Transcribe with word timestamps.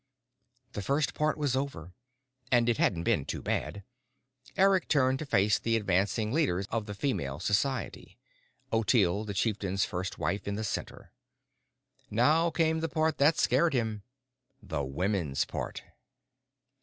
The 0.71 0.81
first 0.81 1.13
part 1.13 1.37
was 1.37 1.55
over. 1.55 1.93
And 2.51 2.67
it 2.67 2.77
hadn't 2.79 3.03
been 3.03 3.23
too 3.23 3.43
bad. 3.43 3.83
Eric 4.57 4.87
turned 4.87 5.19
to 5.19 5.27
face 5.27 5.59
the 5.59 5.75
advancing 5.75 6.33
leaders 6.33 6.65
of 6.71 6.87
the 6.87 6.95
Female 6.95 7.39
Society, 7.39 8.17
Ottilie, 8.73 9.27
the 9.27 9.35
Chieftain's 9.35 9.85
First 9.85 10.17
Wife, 10.17 10.47
in 10.47 10.55
the 10.55 10.63
center. 10.63 11.11
Now 12.09 12.49
came 12.49 12.79
the 12.79 12.89
part 12.89 13.19
that 13.19 13.37
scared 13.37 13.75
him. 13.75 14.01
The 14.59 14.83
women's 14.83 15.45
part. 15.45 15.83